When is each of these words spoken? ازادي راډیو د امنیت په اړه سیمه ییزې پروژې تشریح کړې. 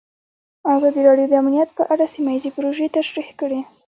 ازادي 0.75 1.01
راډیو 1.07 1.27
د 1.29 1.33
امنیت 1.41 1.69
په 1.77 1.83
اړه 1.93 2.05
سیمه 2.13 2.31
ییزې 2.35 2.51
پروژې 2.55 2.87
تشریح 2.97 3.29
کړې. 3.39 3.59